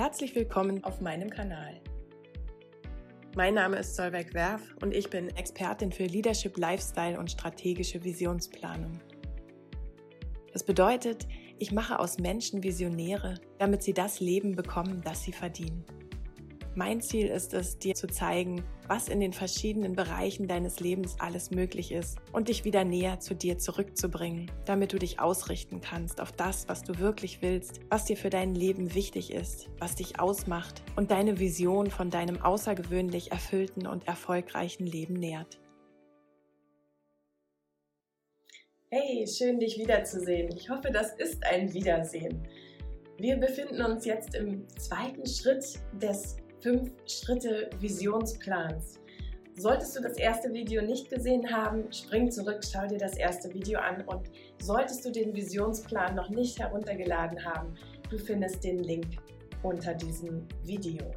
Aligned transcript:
Herzlich 0.00 0.34
willkommen 0.34 0.82
auf 0.82 1.02
meinem 1.02 1.28
Kanal. 1.28 1.78
Mein 3.36 3.52
Name 3.52 3.76
ist 3.76 3.96
Solveig 3.96 4.32
Werf 4.32 4.62
und 4.80 4.94
ich 4.94 5.10
bin 5.10 5.28
Expertin 5.36 5.92
für 5.92 6.04
Leadership, 6.04 6.56
Lifestyle 6.56 7.18
und 7.18 7.30
strategische 7.30 8.02
Visionsplanung. 8.02 8.98
Das 10.54 10.64
bedeutet, 10.64 11.28
ich 11.58 11.70
mache 11.72 11.98
aus 11.98 12.18
Menschen 12.18 12.62
Visionäre, 12.62 13.34
damit 13.58 13.82
sie 13.82 13.92
das 13.92 14.20
Leben 14.20 14.56
bekommen, 14.56 15.02
das 15.04 15.22
sie 15.22 15.32
verdienen. 15.32 15.84
Mein 16.76 17.00
Ziel 17.00 17.26
ist 17.26 17.52
es, 17.52 17.78
dir 17.78 17.96
zu 17.96 18.06
zeigen, 18.06 18.62
was 18.86 19.08
in 19.08 19.18
den 19.18 19.32
verschiedenen 19.32 19.96
Bereichen 19.96 20.46
deines 20.46 20.78
Lebens 20.78 21.16
alles 21.18 21.50
möglich 21.50 21.90
ist 21.90 22.18
und 22.32 22.48
dich 22.48 22.64
wieder 22.64 22.84
näher 22.84 23.18
zu 23.18 23.34
dir 23.34 23.58
zurückzubringen, 23.58 24.48
damit 24.66 24.92
du 24.92 24.98
dich 24.98 25.18
ausrichten 25.18 25.80
kannst 25.80 26.20
auf 26.20 26.30
das, 26.30 26.68
was 26.68 26.82
du 26.82 27.00
wirklich 27.00 27.42
willst, 27.42 27.80
was 27.88 28.04
dir 28.04 28.16
für 28.16 28.30
dein 28.30 28.54
Leben 28.54 28.94
wichtig 28.94 29.32
ist, 29.32 29.68
was 29.78 29.96
dich 29.96 30.20
ausmacht 30.20 30.82
und 30.94 31.10
deine 31.10 31.40
Vision 31.40 31.90
von 31.90 32.08
deinem 32.08 32.40
außergewöhnlich 32.40 33.32
erfüllten 33.32 33.88
und 33.88 34.06
erfolgreichen 34.06 34.86
Leben 34.86 35.14
nährt. 35.14 35.58
Hey, 38.90 39.26
schön 39.26 39.58
dich 39.58 39.76
wiederzusehen. 39.76 40.56
Ich 40.56 40.70
hoffe, 40.70 40.90
das 40.92 41.14
ist 41.14 41.44
ein 41.44 41.72
Wiedersehen. 41.72 42.46
Wir 43.18 43.36
befinden 43.36 43.82
uns 43.82 44.04
jetzt 44.04 44.34
im 44.34 44.68
zweiten 44.78 45.26
Schritt 45.26 45.64
des 46.00 46.36
fünf 46.60 46.90
Schritte 47.06 47.70
Visionsplans. 47.80 49.00
Solltest 49.56 49.96
du 49.96 50.02
das 50.02 50.16
erste 50.16 50.52
Video 50.52 50.82
nicht 50.82 51.10
gesehen 51.10 51.50
haben, 51.50 51.92
spring 51.92 52.30
zurück, 52.30 52.60
schau 52.70 52.86
dir 52.86 52.98
das 52.98 53.16
erste 53.16 53.52
Video 53.52 53.78
an 53.78 54.02
und 54.06 54.30
solltest 54.62 55.04
du 55.04 55.10
den 55.10 55.34
Visionsplan 55.34 56.14
noch 56.14 56.30
nicht 56.30 56.58
heruntergeladen 56.58 57.44
haben, 57.44 57.74
du 58.08 58.18
findest 58.18 58.64
den 58.64 58.78
Link 58.78 59.06
unter 59.62 59.94
diesem 59.94 60.46
Video. 60.64 61.10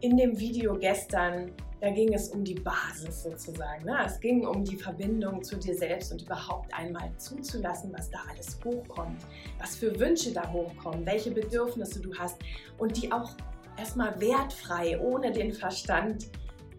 In 0.00 0.18
dem 0.18 0.38
Video 0.38 0.74
gestern, 0.74 1.52
da 1.80 1.90
ging 1.90 2.12
es 2.12 2.28
um 2.28 2.44
die 2.44 2.54
Basis 2.54 3.22
sozusagen. 3.22 3.86
Ne? 3.86 3.96
Es 4.04 4.20
ging 4.20 4.46
um 4.46 4.64
die 4.64 4.76
Verbindung 4.76 5.42
zu 5.42 5.56
dir 5.56 5.74
selbst 5.74 6.12
und 6.12 6.22
überhaupt 6.22 6.72
einmal 6.74 7.10
zuzulassen, 7.16 7.90
was 7.96 8.10
da 8.10 8.18
alles 8.30 8.58
hochkommt, 8.62 9.22
was 9.58 9.76
für 9.76 9.98
Wünsche 9.98 10.32
da 10.32 10.50
hochkommen, 10.52 11.06
welche 11.06 11.30
Bedürfnisse 11.30 12.00
du 12.00 12.14
hast 12.14 12.36
und 12.76 13.02
die 13.02 13.10
auch 13.10 13.34
erstmal 13.76 14.20
wertfrei, 14.20 14.98
ohne 15.00 15.32
den 15.32 15.52
Verstand 15.52 16.28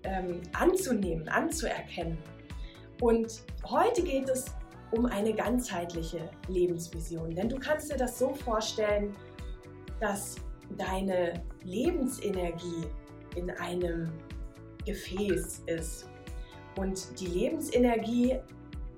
ähm, 0.04 0.42
anzunehmen, 0.54 1.28
anzuerkennen. 1.30 2.18
Und 3.02 3.42
heute 3.66 4.04
geht 4.04 4.30
es 4.30 4.46
um 4.92 5.06
eine 5.06 5.34
ganzheitliche 5.34 6.30
Lebensvision. 6.48 7.36
Denn 7.36 7.50
du 7.50 7.60
kannst 7.60 7.92
dir 7.92 7.98
das 7.98 8.18
so 8.18 8.34
vorstellen, 8.34 9.14
dass 10.00 10.36
deine 10.78 11.44
Lebensenergie 11.64 12.86
in 13.36 13.50
einem 13.52 14.12
Gefäß 14.86 15.64
ist. 15.66 16.08
Und 16.78 17.20
die 17.20 17.28
Lebensenergie, 17.28 18.40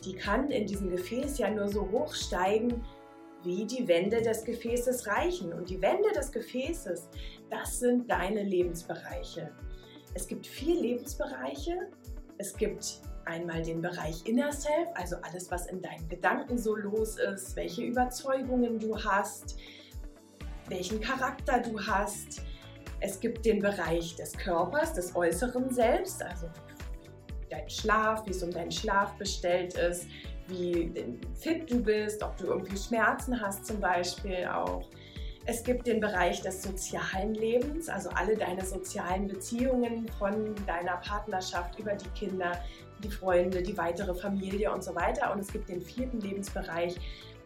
die 0.04 0.14
kann 0.14 0.52
in 0.52 0.68
diesem 0.68 0.90
Gefäß 0.90 1.38
ja 1.38 1.50
nur 1.50 1.68
so 1.68 1.90
hoch 1.90 2.14
steigen, 2.14 2.84
wie 3.44 3.66
die 3.66 3.88
Wände 3.88 4.22
des 4.22 4.44
Gefäßes 4.44 5.08
reichen. 5.08 5.54
Und 5.54 5.70
die 5.70 5.82
Wände 5.82 6.12
des 6.14 6.32
Gefäßes, 6.32 7.10
das 7.50 7.80
sind 7.80 8.10
deine 8.10 8.44
Lebensbereiche. 8.44 9.52
Es 10.14 10.28
gibt 10.28 10.48
vier 10.48 10.80
Lebensbereiche. 10.80 11.88
Es 12.38 12.56
gibt 12.56 13.02
einmal 13.26 13.62
den 13.62 13.82
Bereich 13.82 14.26
Inner 14.26 14.52
Self, 14.52 14.90
also 14.96 15.18
alles, 15.22 15.52
was 15.52 15.68
in 15.68 15.82
deinen 15.82 16.08
Gedanken 16.08 16.58
so 16.58 16.76
los 16.76 17.18
ist, 17.18 17.56
welche 17.56 17.84
Überzeugungen 17.84 18.80
du 18.80 18.98
hast, 18.98 19.58
welchen 20.70 21.02
Charakter 21.02 21.60
du 21.60 21.80
hast. 21.80 22.42
Es 23.00 23.20
gibt 23.20 23.46
den 23.46 23.60
Bereich 23.60 24.16
des 24.16 24.34
Körpers, 24.34 24.94
des 24.94 25.16
äußeren 25.16 25.70
Selbst, 25.70 26.24
also 26.24 26.48
dein 27.50 27.70
Schlaf, 27.70 28.26
wie 28.26 28.32
es 28.32 28.42
um 28.42 28.52
deinen 28.52 28.72
Schlaf 28.72 29.16
bestellt 29.18 29.76
ist, 29.76 30.08
wie 30.48 30.92
fit 31.36 31.70
du 31.70 31.82
bist, 31.82 32.24
ob 32.24 32.38
du 32.38 32.46
irgendwie 32.46 32.78
Schmerzen 32.78 33.40
hast 33.40 33.66
zum 33.66 33.80
Beispiel 33.80 34.46
auch. 34.46 34.84
Es 35.50 35.64
gibt 35.64 35.88
den 35.88 36.02
Bereich 36.02 36.42
des 36.42 36.62
sozialen 36.62 37.34
Lebens, 37.34 37.88
also 37.88 38.10
alle 38.10 38.36
deine 38.36 38.66
sozialen 38.66 39.28
Beziehungen 39.28 40.06
von 40.20 40.54
deiner 40.66 40.98
Partnerschaft 40.98 41.80
über 41.80 41.94
die 41.94 42.10
Kinder, 42.10 42.62
die 43.02 43.10
Freunde, 43.10 43.62
die 43.62 43.78
weitere 43.78 44.14
Familie 44.14 44.74
und 44.74 44.84
so 44.84 44.94
weiter. 44.94 45.32
Und 45.32 45.40
es 45.40 45.48
gibt 45.48 45.70
den 45.70 45.82
vierten 45.82 46.20
Lebensbereich, 46.20 46.96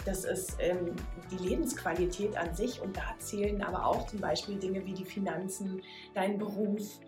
das 0.03 0.25
ist 0.25 0.57
ähm, 0.59 0.95
die 1.29 1.47
Lebensqualität 1.47 2.35
an 2.38 2.56
sich. 2.56 2.81
Und 2.81 2.97
da 2.97 3.16
zählen 3.19 3.62
aber 3.62 3.85
auch 3.85 4.07
zum 4.07 4.19
Beispiel 4.19 4.56
Dinge 4.57 4.83
wie 4.83 4.94
die 4.94 5.06
Finanzen, 5.06 5.83
dein 6.16 6.39
Beruf, 6.39 7.00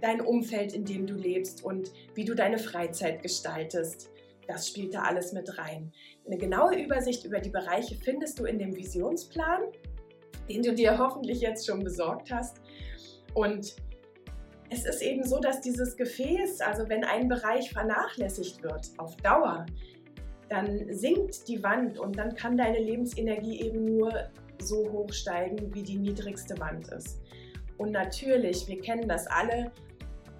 dein 0.00 0.20
Umfeld, 0.20 0.72
in 0.72 0.84
dem 0.84 1.06
du 1.06 1.14
lebst 1.14 1.62
und 1.62 1.92
wie 2.14 2.24
du 2.24 2.34
deine 2.34 2.58
Freizeit 2.58 3.22
gestaltest. 3.22 4.09
Das 4.50 4.66
spielt 4.66 4.94
da 4.94 5.02
alles 5.02 5.32
mit 5.32 5.58
rein. 5.58 5.92
Eine 6.26 6.36
genaue 6.36 6.74
Übersicht 6.74 7.24
über 7.24 7.38
die 7.38 7.50
Bereiche 7.50 7.94
findest 7.94 8.40
du 8.40 8.46
in 8.46 8.58
dem 8.58 8.74
Visionsplan, 8.74 9.62
den 10.48 10.62
du 10.62 10.74
dir 10.74 10.98
hoffentlich 10.98 11.40
jetzt 11.40 11.68
schon 11.68 11.84
besorgt 11.84 12.32
hast. 12.32 12.60
Und 13.32 13.76
es 14.68 14.84
ist 14.84 15.02
eben 15.02 15.22
so, 15.22 15.38
dass 15.38 15.60
dieses 15.60 15.96
Gefäß, 15.96 16.62
also 16.62 16.88
wenn 16.88 17.04
ein 17.04 17.28
Bereich 17.28 17.70
vernachlässigt 17.70 18.60
wird 18.64 18.90
auf 18.96 19.16
Dauer, 19.18 19.66
dann 20.48 20.92
sinkt 20.92 21.46
die 21.46 21.62
Wand 21.62 22.00
und 22.00 22.18
dann 22.18 22.34
kann 22.34 22.56
deine 22.56 22.80
Lebensenergie 22.80 23.60
eben 23.60 23.84
nur 23.84 24.12
so 24.58 24.90
hoch 24.90 25.12
steigen, 25.12 25.72
wie 25.72 25.84
die 25.84 25.96
niedrigste 25.96 26.58
Wand 26.58 26.88
ist. 26.88 27.20
Und 27.78 27.92
natürlich, 27.92 28.66
wir 28.66 28.80
kennen 28.80 29.08
das 29.08 29.28
alle, 29.28 29.70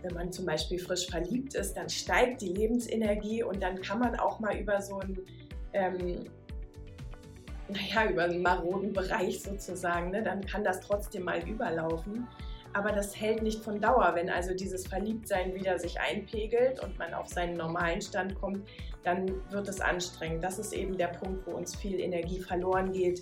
wenn 0.03 0.15
man 0.15 0.33
zum 0.33 0.47
Beispiel 0.47 0.78
frisch 0.78 1.06
verliebt 1.09 1.55
ist, 1.55 1.75
dann 1.75 1.88
steigt 1.88 2.41
die 2.43 2.49
Lebensenergie 2.49 3.43
und 3.43 3.62
dann 3.62 3.81
kann 3.81 3.99
man 3.99 4.19
auch 4.19 4.41
mal 4.41 4.56
über 4.56 4.81
so 4.81 4.99
einen, 4.99 5.19
ähm, 5.72 6.25
naja, 7.69 8.10
über 8.10 8.25
einen 8.25 8.43
maroden 8.43 8.93
Bereich 8.93 9.43
sozusagen, 9.43 10.10
ne, 10.10 10.22
dann 10.22 10.44
kann 10.44 10.65
das 10.65 10.81
trotzdem 10.81 11.25
mal 11.25 11.47
überlaufen. 11.49 12.27
Aber 12.72 12.93
das 12.93 13.21
hält 13.21 13.43
nicht 13.43 13.65
von 13.65 13.81
Dauer. 13.81 14.12
Wenn 14.15 14.31
also 14.31 14.55
dieses 14.55 14.87
Verliebtsein 14.87 15.55
wieder 15.55 15.78
sich 15.78 15.99
einpegelt 16.00 16.81
und 16.81 16.97
man 16.99 17.15
auf 17.15 17.27
seinen 17.27 17.56
normalen 17.56 18.00
Stand 18.00 18.37
kommt, 18.37 18.69
dann 19.03 19.28
wird 19.50 19.69
es 19.69 19.81
anstrengend. 19.81 20.44
Das 20.44 20.59
ist 20.59 20.72
eben 20.72 20.97
der 20.97 21.09
Punkt, 21.09 21.47
wo 21.47 21.53
uns 21.53 21.75
viel 21.75 21.99
Energie 21.99 22.41
verloren 22.41 22.93
geht, 22.93 23.21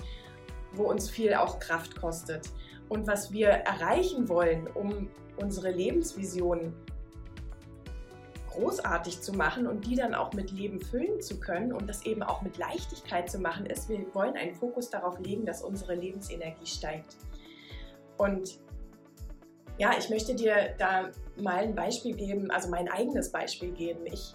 wo 0.73 0.85
uns 0.85 1.09
viel 1.09 1.33
auch 1.35 1.59
Kraft 1.61 1.97
kostet. 1.97 2.51
Und 2.89 3.07
was 3.07 3.33
wir 3.33 3.49
erreichen 3.49 4.29
wollen, 4.29 4.67
um 4.75 5.09
unsere 5.37 5.71
Lebensvision 5.71 6.75
großartig 8.51 9.21
zu 9.21 9.33
machen 9.33 9.67
und 9.67 9.87
die 9.87 9.95
dann 9.95 10.15
auch 10.15 10.33
mit 10.33 10.51
Leben 10.51 10.81
füllen 10.81 11.21
zu 11.21 11.39
können 11.39 11.73
und 11.73 11.89
das 11.89 12.05
eben 12.05 12.23
auch 12.23 12.43
mit 12.43 12.59
Leichtigkeit 12.59 13.31
zu 13.31 13.39
machen, 13.39 13.67
ist, 13.67 13.89
wir 13.89 14.05
wollen 14.15 14.37
einen 14.37 14.55
Fokus 14.55 14.91
darauf 14.91 15.19
legen, 15.21 15.47
dass 15.47 15.63
unsere 15.63 15.95
Lebensenergie 15.95 16.67
steigt. 16.67 17.17
Und 18.17 18.59
ja, 19.79 19.93
ich 19.97 20.11
möchte 20.11 20.35
dir 20.35 20.75
da 20.77 21.11
mal 21.41 21.59
ein 21.59 21.75
Beispiel 21.75 22.17
geben, 22.17 22.51
also 22.51 22.69
mein 22.69 22.89
eigenes 22.89 23.31
Beispiel 23.31 23.71
geben. 23.71 24.07
Ich 24.07 24.35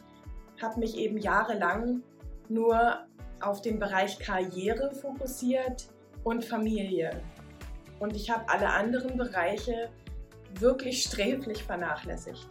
habe 0.61 0.79
mich 0.79 0.97
eben 0.97 1.17
jahrelang 1.17 2.01
nur 2.47 3.05
auf 3.41 3.61
den 3.61 3.77
Bereich 3.77 4.19
Karriere 4.19 4.91
fokussiert 4.91 5.89
und 6.23 6.45
Familie. 6.45 7.21
Und 7.99 8.15
ich 8.15 8.29
habe 8.29 8.47
alle 8.49 8.69
anderen 8.69 9.17
Bereiche 9.17 9.89
wirklich 10.59 11.03
sträflich 11.03 11.63
vernachlässigt. 11.63 12.47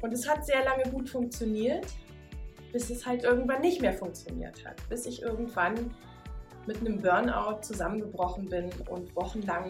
Und 0.00 0.12
es 0.12 0.28
hat 0.28 0.46
sehr 0.46 0.64
lange 0.64 0.84
gut 0.90 1.08
funktioniert, 1.08 1.86
bis 2.72 2.90
es 2.90 3.04
halt 3.04 3.24
irgendwann 3.24 3.60
nicht 3.60 3.80
mehr 3.80 3.92
funktioniert 3.92 4.64
hat. 4.64 4.76
Bis 4.88 5.06
ich 5.06 5.22
irgendwann 5.22 5.94
mit 6.66 6.78
einem 6.78 7.00
Burnout 7.00 7.62
zusammengebrochen 7.62 8.48
bin 8.48 8.70
und 8.88 9.14
wochenlang 9.16 9.64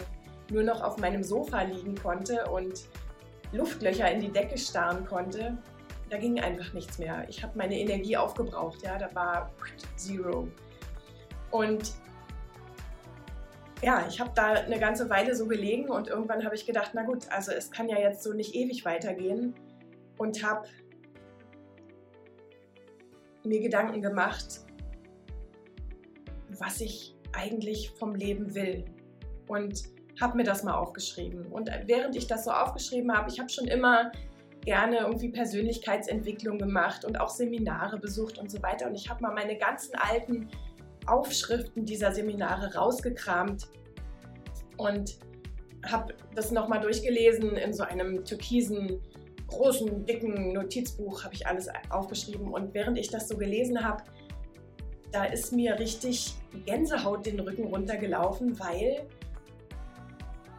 nur 0.51 0.63
noch 0.63 0.83
auf 0.83 0.99
meinem 0.99 1.23
Sofa 1.23 1.63
liegen 1.63 1.95
konnte 1.95 2.45
und 2.51 2.87
Luftlöcher 3.53 4.11
in 4.11 4.21
die 4.21 4.33
Decke 4.33 4.59
starren 4.59 5.07
konnte. 5.07 5.57
Da 6.11 6.19
ging 6.19 6.41
einfach 6.41 6.73
nichts 6.73 6.99
mehr. 6.99 7.27
Ich 7.29 7.43
habe 7.43 7.57
meine 7.57 7.79
Energie 7.79 8.17
aufgebraucht, 8.17 8.83
ja, 8.83 8.99
da 8.99 9.15
war 9.15 9.51
Zero. 9.97 10.49
Und 11.51 11.93
ja, 13.83 14.07
ich 14.09 14.21
habe 14.21 14.33
da 14.35 14.53
eine 14.53 14.79
ganze 14.79 15.09
Weile 15.09 15.35
so 15.35 15.47
gelegen 15.47 15.89
und 15.89 16.09
irgendwann 16.09 16.45
habe 16.45 16.55
ich 16.55 16.67
gedacht, 16.67 16.93
na 16.95 17.03
gut, 17.03 17.31
also 17.31 17.53
es 17.53 17.71
kann 17.71 17.89
ja 17.89 17.99
jetzt 17.99 18.23
so 18.23 18.33
nicht 18.33 18.55
ewig 18.55 18.85
weitergehen 18.85 19.55
und 20.17 20.45
habe 20.45 20.67
mir 23.45 23.61
Gedanken 23.61 24.03
gemacht, 24.03 24.61
was 26.59 26.81
ich 26.81 27.17
eigentlich 27.33 27.91
vom 27.91 28.15
Leben 28.15 28.55
will 28.55 28.85
und 29.47 29.85
habe 30.21 30.37
mir 30.37 30.45
das 30.45 30.65
mal 30.65 30.75
aufgeschrieben. 30.75 31.47
Und 31.47 31.71
während 31.87 32.17
ich 32.17 32.27
das 32.27 32.45
so 32.45 32.51
aufgeschrieben 32.51 33.13
habe, 33.17 33.31
ich 33.31 33.39
habe 33.39 33.49
schon 33.49 33.69
immer 33.69 34.11
gerne 34.65 34.99
irgendwie 34.99 35.29
Persönlichkeitsentwicklung 35.31 36.59
gemacht 36.59 37.05
und 37.05 37.21
auch 37.21 37.29
Seminare 37.29 37.99
besucht 37.99 38.39
und 38.39 38.51
so 38.51 38.61
weiter. 38.63 38.89
Und 38.89 38.97
ich 38.97 39.09
habe 39.09 39.23
mal 39.23 39.33
meine 39.33 39.57
ganzen 39.57 39.95
alten 39.95 40.49
Aufschriften 41.09 41.85
dieser 41.85 42.13
Seminare 42.13 42.75
rausgekramt 42.75 43.69
und 44.77 45.19
habe 45.87 46.15
das 46.35 46.51
nochmal 46.51 46.81
durchgelesen 46.81 47.57
in 47.57 47.73
so 47.73 47.83
einem 47.85 48.25
türkisen, 48.25 49.01
großen, 49.49 50.05
dicken 50.05 50.53
Notizbuch, 50.53 51.25
habe 51.25 51.35
ich 51.35 51.47
alles 51.47 51.69
aufgeschrieben. 51.91 52.49
Und 52.49 52.75
während 52.75 52.99
ich 52.99 53.09
das 53.09 53.29
so 53.29 53.37
gelesen 53.37 53.83
habe, 53.85 54.03
da 55.13 55.25
ist 55.25 55.53
mir 55.53 55.79
richtig 55.79 56.35
Gänsehaut 56.67 57.25
den 57.27 57.41
Rücken 57.41 57.65
runtergelaufen, 57.65 58.59
weil 58.61 59.07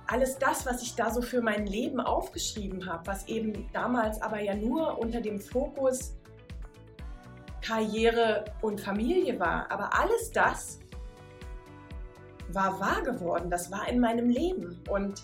alles 0.08 0.40
das, 0.40 0.66
was 0.66 0.82
ich 0.82 0.96
da 0.96 1.12
so 1.12 1.22
für 1.22 1.42
mein 1.42 1.68
Leben 1.68 2.00
aufgeschrieben 2.00 2.88
habe, 2.88 3.06
was 3.06 3.28
eben 3.28 3.70
damals 3.74 4.20
aber 4.22 4.42
ja 4.42 4.56
nur 4.56 4.98
unter 4.98 5.22
dem 5.22 5.40
Fokus 5.40 6.19
Karriere 7.70 8.46
und 8.62 8.82
Familie 8.82 9.40
war, 9.40 9.72
aber 9.72 9.94
alles 9.94 10.32
das 10.32 10.80
war 12.52 12.80
wahr 12.80 13.04
geworden, 13.04 13.52
das 13.52 13.72
war 13.72 13.88
in 13.88 14.00
meinem 14.00 14.28
Leben 14.28 14.82
und 14.90 15.22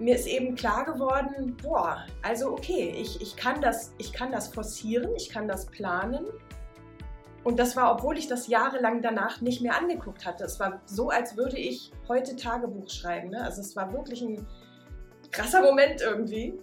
mir 0.00 0.16
ist 0.16 0.26
eben 0.26 0.56
klar 0.56 0.84
geworden, 0.84 1.56
boah, 1.62 2.04
also 2.22 2.52
okay, 2.52 2.92
ich, 2.96 3.20
ich, 3.20 3.36
kann 3.36 3.60
das, 3.60 3.92
ich 3.98 4.12
kann 4.12 4.32
das 4.32 4.48
forcieren, 4.48 5.14
ich 5.16 5.28
kann 5.28 5.48
das 5.48 5.66
planen. 5.66 6.26
Und 7.44 7.58
das 7.58 7.76
war, 7.76 7.92
obwohl 7.92 8.18
ich 8.18 8.28
das 8.28 8.46
jahrelang 8.46 9.00
danach 9.02 9.40
nicht 9.40 9.60
mehr 9.60 9.76
angeguckt 9.76 10.26
hatte. 10.26 10.44
Es 10.44 10.60
war 10.60 10.80
so, 10.84 11.10
als 11.10 11.36
würde 11.36 11.56
ich 11.56 11.92
heute 12.06 12.36
Tagebuch 12.36 12.88
schreiben. 12.88 13.30
Ne? 13.30 13.42
Also 13.42 13.60
es 13.60 13.74
war 13.74 13.92
wirklich 13.92 14.22
ein 14.22 14.46
krasser 15.32 15.62
Moment 15.62 16.00
irgendwie. 16.00 16.58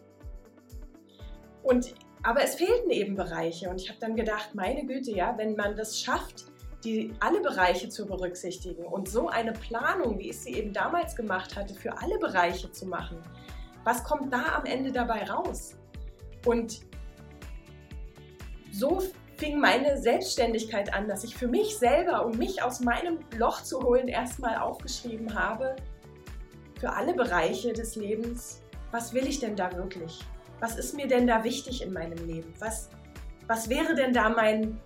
Und, 1.63 1.93
aber 2.25 2.43
es 2.43 2.55
fehlten 2.55 2.89
eben 2.89 3.15
Bereiche. 3.15 3.69
Und 3.69 3.79
ich 3.79 3.87
habe 3.87 3.99
dann 3.99 4.15
gedacht, 4.15 4.55
meine 4.55 4.83
Güte, 4.85 5.11
ja, 5.11 5.37
wenn 5.37 5.55
man 5.55 5.75
das 5.77 5.99
schafft, 5.99 6.45
die, 6.83 7.13
alle 7.19 7.39
Bereiche 7.39 7.87
zu 7.87 8.07
berücksichtigen 8.07 8.83
und 8.83 9.07
so 9.07 9.29
eine 9.29 9.53
Planung, 9.53 10.17
wie 10.17 10.29
ich 10.29 10.39
sie 10.39 10.55
eben 10.55 10.73
damals 10.73 11.15
gemacht 11.15 11.55
hatte, 11.55 11.75
für 11.75 11.95
alle 11.99 12.17
Bereiche 12.17 12.71
zu 12.71 12.87
machen. 12.87 13.21
Was 13.83 14.03
kommt 14.03 14.33
da 14.33 14.55
am 14.55 14.65
Ende 14.65 14.91
dabei 14.91 15.23
raus? 15.25 15.75
Und 16.47 16.81
so 18.71 19.03
fing 19.37 19.59
meine 19.59 20.01
Selbstständigkeit 20.01 20.93
an, 20.95 21.07
dass 21.07 21.23
ich 21.23 21.35
für 21.35 21.47
mich 21.47 21.77
selber, 21.77 22.25
um 22.25 22.37
mich 22.37 22.63
aus 22.63 22.79
meinem 22.79 23.19
Loch 23.37 23.61
zu 23.61 23.81
holen, 23.81 24.07
erstmal 24.07 24.57
aufgeschrieben 24.57 25.35
habe, 25.35 25.75
für 26.79 26.91
alle 26.91 27.13
Bereiche 27.13 27.71
des 27.71 27.95
Lebens, 27.95 28.63
was 28.91 29.13
will 29.13 29.27
ich 29.27 29.39
denn 29.39 29.55
da 29.55 29.71
wirklich? 29.73 30.25
Was 30.65 30.77
ist 30.77 30.95
mir 30.95 31.05
denn 31.05 31.27
da 31.27 31.43
wichtig 31.43 31.83
in 31.83 31.93
meinem 31.93 32.25
Leben? 32.25 32.51
Was, 32.57 32.89
was 33.45 33.69
wäre 33.69 33.93
denn 33.93 34.13
da 34.13 34.29
mein 34.29 34.81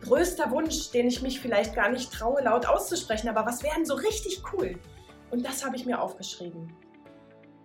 größter 0.00 0.50
Wunsch, 0.50 0.92
den 0.92 1.08
ich 1.08 1.20
mich 1.20 1.40
vielleicht 1.40 1.74
gar 1.74 1.90
nicht 1.90 2.10
traue, 2.10 2.42
laut 2.42 2.64
auszusprechen, 2.64 3.28
aber 3.28 3.44
was 3.44 3.62
wären 3.62 3.84
so 3.84 3.96
richtig 3.96 4.40
cool? 4.50 4.78
Und 5.30 5.44
das 5.44 5.62
habe 5.62 5.76
ich 5.76 5.84
mir 5.84 6.00
aufgeschrieben. 6.00 6.74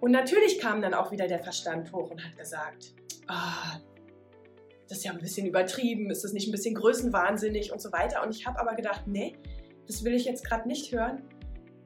Und 0.01 0.11
natürlich 0.11 0.59
kam 0.59 0.81
dann 0.81 0.93
auch 0.93 1.13
wieder 1.13 1.29
der 1.29 1.39
Verstand 1.39 1.93
hoch 1.93 2.11
und 2.11 2.21
hat 2.25 2.35
gesagt, 2.35 2.93
ah, 3.27 3.79
das 4.89 4.97
ist 4.97 5.05
ja 5.05 5.13
ein 5.13 5.19
bisschen 5.19 5.47
übertrieben, 5.47 6.11
ist 6.11 6.25
das 6.25 6.33
nicht 6.33 6.49
ein 6.49 6.51
bisschen 6.51 6.75
größenwahnsinnig 6.75 7.71
und 7.71 7.81
so 7.81 7.89
weiter. 7.93 8.21
Und 8.21 8.35
ich 8.35 8.45
habe 8.45 8.59
aber 8.59 8.75
gedacht, 8.75 9.03
nee, 9.05 9.37
das 9.87 10.03
will 10.03 10.13
ich 10.13 10.25
jetzt 10.25 10.43
gerade 10.43 10.67
nicht 10.67 10.91
hören 10.91 11.23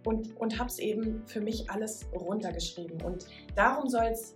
und, 0.04 0.36
und 0.38 0.58
habe 0.58 0.70
es 0.70 0.80
eben 0.80 1.28
für 1.28 1.42
mich 1.42 1.70
alles 1.70 2.08
runtergeschrieben. 2.12 3.04
Und 3.04 3.28
darum 3.56 3.88
soll 3.88 4.06
es 4.06 4.34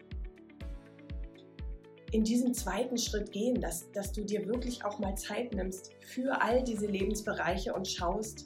in 2.14 2.24
diesen 2.24 2.54
zweiten 2.54 2.98
Schritt 2.98 3.32
gehen, 3.32 3.60
dass, 3.60 3.92
dass 3.92 4.12
du 4.12 4.24
dir 4.24 4.48
wirklich 4.48 4.86
auch 4.86 5.00
mal 5.00 5.16
Zeit 5.16 5.52
nimmst 5.56 5.94
für 6.00 6.40
all 6.40 6.64
diese 6.64 6.86
Lebensbereiche 6.86 7.74
und 7.74 7.88
schaust, 7.88 8.46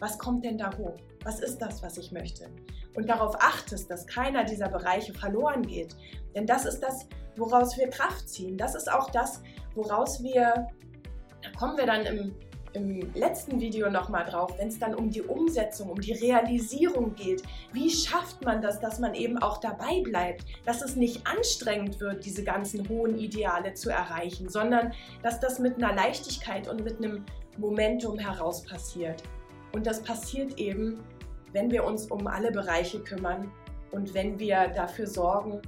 was 0.00 0.18
kommt 0.18 0.44
denn 0.44 0.58
da 0.58 0.76
hoch? 0.76 0.96
Was 1.22 1.38
ist 1.38 1.58
das, 1.58 1.84
was 1.84 1.98
ich 1.98 2.10
möchte? 2.10 2.50
Und 2.96 3.08
darauf 3.08 3.36
achtest, 3.38 3.88
dass 3.88 4.08
keiner 4.08 4.42
dieser 4.42 4.68
Bereiche 4.68 5.14
verloren 5.14 5.62
geht. 5.62 5.94
Denn 6.34 6.46
das 6.46 6.64
ist 6.64 6.80
das, 6.80 7.06
woraus 7.36 7.78
wir 7.78 7.88
Kraft 7.90 8.28
ziehen. 8.28 8.58
Das 8.58 8.74
ist 8.74 8.90
auch 8.90 9.08
das, 9.10 9.40
woraus 9.76 10.20
wir, 10.20 10.66
da 11.42 11.50
kommen 11.56 11.76
wir 11.76 11.86
dann 11.86 12.04
im 12.06 12.34
im 12.72 13.12
letzten 13.14 13.60
Video 13.60 13.90
nochmal 13.90 14.24
drauf, 14.24 14.52
wenn 14.58 14.68
es 14.68 14.78
dann 14.78 14.94
um 14.94 15.10
die 15.10 15.22
Umsetzung, 15.22 15.90
um 15.90 16.00
die 16.00 16.12
Realisierung 16.12 17.14
geht. 17.14 17.42
Wie 17.72 17.90
schafft 17.90 18.44
man 18.44 18.62
das, 18.62 18.80
dass 18.80 18.98
man 18.98 19.14
eben 19.14 19.38
auch 19.38 19.58
dabei 19.58 20.00
bleibt, 20.02 20.44
dass 20.64 20.82
es 20.82 20.96
nicht 20.96 21.26
anstrengend 21.26 22.00
wird, 22.00 22.24
diese 22.24 22.44
ganzen 22.44 22.88
hohen 22.88 23.18
Ideale 23.18 23.74
zu 23.74 23.90
erreichen, 23.90 24.48
sondern 24.48 24.92
dass 25.22 25.40
das 25.40 25.58
mit 25.58 25.76
einer 25.76 25.94
Leichtigkeit 25.94 26.68
und 26.68 26.84
mit 26.84 26.98
einem 26.98 27.24
Momentum 27.58 28.18
heraus 28.18 28.62
passiert. 28.62 29.22
Und 29.72 29.86
das 29.86 30.02
passiert 30.02 30.58
eben, 30.58 31.00
wenn 31.52 31.70
wir 31.70 31.84
uns 31.84 32.06
um 32.06 32.26
alle 32.26 32.52
Bereiche 32.52 33.00
kümmern 33.00 33.50
und 33.90 34.14
wenn 34.14 34.38
wir 34.38 34.68
dafür 34.68 35.06
sorgen, 35.06 35.60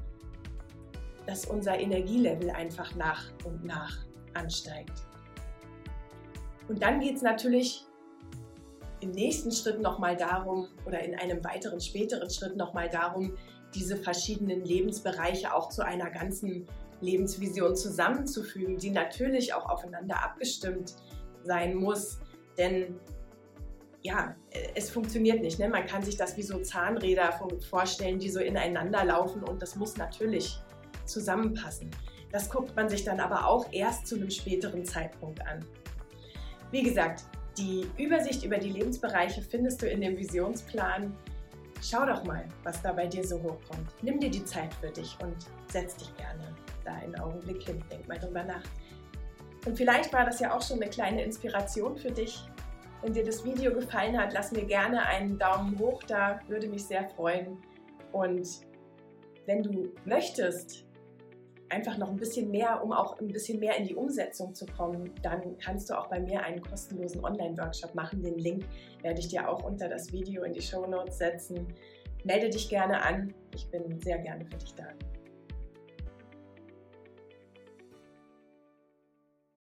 dass 1.26 1.44
unser 1.44 1.78
Energielevel 1.78 2.50
einfach 2.50 2.94
nach 2.96 3.25
und 3.44 3.64
nach 3.64 3.98
ansteigt. 4.34 5.12
Und 6.69 6.82
dann 6.82 7.00
geht 7.00 7.17
es 7.17 7.23
natürlich 7.23 7.87
im 9.00 9.11
nächsten 9.11 9.50
Schritt 9.50 9.81
nochmal 9.81 10.17
darum 10.17 10.69
oder 10.87 11.00
in 11.00 11.14
einem 11.14 11.43
weiteren 11.44 11.81
späteren 11.81 12.31
Schritt 12.31 12.56
nochmal 12.56 12.88
darum, 12.88 13.37
diese 13.75 13.97
verschiedenen 13.97 14.64
Lebensbereiche 14.64 15.55
auch 15.55 15.69
zu 15.70 15.85
einer 15.85 16.11
ganzen 16.11 16.67
Lebensvision 17.00 17.75
zusammenzufügen, 17.75 18.79
die 18.79 18.91
natürlich 18.91 19.55
auch 19.55 19.69
aufeinander 19.69 20.23
abgestimmt 20.23 20.94
sein 21.43 21.75
muss. 21.75 22.20
Denn 22.56 23.00
ja, 24.03 24.37
es 24.75 24.91
funktioniert 24.91 25.41
nicht. 25.41 25.58
Ne? 25.58 25.69
Man 25.69 25.87
kann 25.87 26.03
sich 26.03 26.17
das 26.17 26.37
wie 26.37 26.43
so 26.43 26.58
Zahnräder 26.61 27.32
vorstellen, 27.69 28.19
die 28.19 28.31
so 28.31 28.41
ineinander 28.41 29.05
laufen 29.05 29.43
und 29.43 29.62
das 29.62 29.76
muss 29.76 29.97
natürlich 29.97 30.61
zusammenpassen. 31.06 31.91
Das 32.31 32.50
guckt 32.50 32.75
man 32.76 32.88
sich 32.88 33.05
dann 33.05 33.20
aber 33.20 33.47
auch 33.47 33.67
erst 33.73 34.06
zu 34.06 34.17
einem 34.17 34.31
späteren 34.31 34.85
Zeitpunkt 34.85 35.44
an. 35.47 35.65
Wie 36.72 36.82
gesagt, 36.82 37.24
die 37.58 37.86
Übersicht 37.98 38.44
über 38.44 38.56
die 38.56 38.70
Lebensbereiche 38.70 39.42
findest 39.42 39.82
du 39.82 39.86
in 39.86 40.00
dem 40.00 40.16
Visionsplan. 40.16 41.14
Schau 41.82 42.06
doch 42.06 42.24
mal, 42.24 42.46
was 42.64 42.80
da 42.80 42.92
bei 42.92 43.06
dir 43.06 43.22
so 43.26 43.36
hochkommt. 43.42 43.90
Nimm 44.00 44.19
dir 44.19 44.30
die 44.30 44.42
Zeit 44.46 44.72
für 44.74 44.88
dich 44.88 45.14
und 45.22 45.36
setz 45.70 45.96
dich 45.96 46.16
gerne 46.16 46.42
da 46.82 46.94
einen 46.94 47.14
Augenblick 47.16 47.62
hin. 47.62 47.84
Denk 47.90 48.08
mal 48.08 48.19
drüber 48.19 48.42
nach. 48.42 48.62
Und 49.66 49.76
vielleicht 49.76 50.14
war 50.14 50.24
das 50.24 50.40
ja 50.40 50.56
auch 50.56 50.62
schon 50.62 50.80
eine 50.80 50.88
kleine 50.88 51.22
Inspiration 51.22 51.94
für 51.98 52.10
dich. 52.10 52.42
Wenn 53.02 53.12
dir 53.12 53.24
das 53.24 53.44
Video 53.44 53.74
gefallen 53.74 54.19
hat, 54.19 54.32
lass 54.32 54.50
mir 54.50 54.64
gerne 54.64 55.04
einen 55.04 55.38
Daumen 55.38 55.78
hoch 55.78 56.02
da, 56.04 56.41
würde 56.48 56.69
mich 56.69 56.86
sehr 56.86 57.06
freuen. 57.10 57.58
Und 58.12 58.48
wenn 59.44 59.62
du 59.62 59.93
möchtest, 60.06 60.86
einfach 61.72 61.96
noch 61.96 62.10
ein 62.10 62.17
bisschen 62.17 62.50
mehr, 62.50 62.82
um 62.84 62.93
auch 62.93 63.19
ein 63.19 63.29
bisschen 63.29 63.58
mehr 63.58 63.76
in 63.76 63.86
die 63.86 63.94
Umsetzung 63.94 64.55
zu 64.55 64.67
kommen, 64.67 65.10
dann 65.22 65.56
kannst 65.58 65.91
du 65.91 65.98
auch 65.98 66.08
bei 66.08 66.20
mir 66.20 66.43
einen 66.43 66.60
kostenlosen 66.60 67.24
Online-Workshop 67.24 67.94
machen. 67.94 68.22
Den 68.22 68.38
Link 68.38 68.64
werde 69.02 69.20
ich 69.20 69.29
dir 69.29 69.48
auch 69.48 69.64
unter 69.64 69.88
das 69.88 70.12
Video 70.12 70.44
in 70.44 70.52
die 70.52 70.62
Show 70.62 70.86
Notes 70.86 71.19
setzen. 71.19 71.67
Melde 72.24 72.50
dich 72.50 72.69
gerne 72.69 73.02
an. 73.02 73.34
Ich 73.55 73.69
bin 73.70 73.98
sehr 74.00 74.19
gerne 74.19 74.44
für 74.44 74.56
dich 74.58 74.74
da. 74.74 74.84